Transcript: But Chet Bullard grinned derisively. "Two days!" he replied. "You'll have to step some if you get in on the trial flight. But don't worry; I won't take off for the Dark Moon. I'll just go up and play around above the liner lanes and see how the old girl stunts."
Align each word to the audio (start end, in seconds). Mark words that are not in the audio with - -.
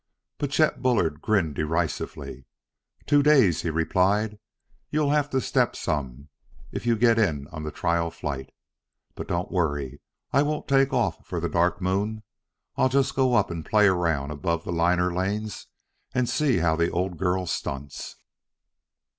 But 0.39 0.49
Chet 0.49 0.81
Bullard 0.81 1.21
grinned 1.21 1.53
derisively. 1.53 2.47
"Two 3.05 3.21
days!" 3.21 3.61
he 3.61 3.69
replied. 3.69 4.39
"You'll 4.89 5.11
have 5.11 5.29
to 5.29 5.39
step 5.39 5.75
some 5.75 6.29
if 6.71 6.87
you 6.87 6.95
get 6.95 7.19
in 7.19 7.47
on 7.49 7.61
the 7.61 7.71
trial 7.71 8.09
flight. 8.09 8.49
But 9.13 9.27
don't 9.27 9.51
worry; 9.51 10.01
I 10.33 10.41
won't 10.41 10.67
take 10.67 10.91
off 10.91 11.23
for 11.27 11.39
the 11.39 11.49
Dark 11.49 11.81
Moon. 11.83 12.23
I'll 12.77 12.89
just 12.89 13.15
go 13.15 13.35
up 13.35 13.51
and 13.51 13.63
play 13.63 13.85
around 13.87 14.31
above 14.31 14.63
the 14.63 14.71
liner 14.73 15.13
lanes 15.13 15.67
and 16.15 16.27
see 16.27 16.57
how 16.57 16.75
the 16.75 16.89
old 16.89 17.19
girl 17.19 17.45
stunts." 17.45 18.15